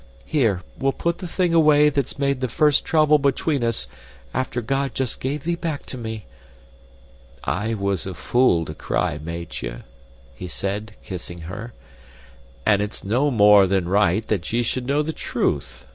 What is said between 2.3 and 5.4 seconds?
the first trouble between us, after God just